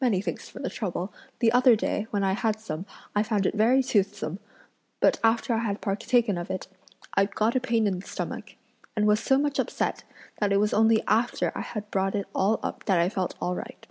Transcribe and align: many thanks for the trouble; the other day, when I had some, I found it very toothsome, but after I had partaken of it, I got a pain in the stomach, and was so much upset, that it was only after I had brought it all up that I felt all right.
many 0.00 0.20
thanks 0.20 0.48
for 0.48 0.60
the 0.60 0.70
trouble; 0.70 1.12
the 1.40 1.50
other 1.50 1.74
day, 1.74 2.06
when 2.10 2.22
I 2.22 2.34
had 2.34 2.60
some, 2.60 2.86
I 3.16 3.24
found 3.24 3.46
it 3.46 3.56
very 3.56 3.82
toothsome, 3.82 4.38
but 5.00 5.18
after 5.24 5.54
I 5.54 5.58
had 5.64 5.80
partaken 5.80 6.38
of 6.38 6.52
it, 6.52 6.68
I 7.14 7.24
got 7.24 7.56
a 7.56 7.60
pain 7.60 7.88
in 7.88 7.98
the 7.98 8.06
stomach, 8.06 8.54
and 8.94 9.08
was 9.08 9.18
so 9.18 9.38
much 9.38 9.58
upset, 9.58 10.04
that 10.38 10.52
it 10.52 10.60
was 10.60 10.72
only 10.72 11.02
after 11.08 11.50
I 11.56 11.62
had 11.62 11.90
brought 11.90 12.14
it 12.14 12.28
all 12.32 12.60
up 12.62 12.84
that 12.84 13.00
I 13.00 13.08
felt 13.08 13.34
all 13.40 13.56
right. 13.56 13.84